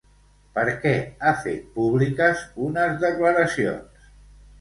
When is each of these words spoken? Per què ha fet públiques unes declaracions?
Per 0.53 0.61
què 0.85 0.93
ha 1.23 1.33
fet 1.43 1.67
públiques 1.75 2.41
unes 2.69 2.97
declaracions? 3.05 4.09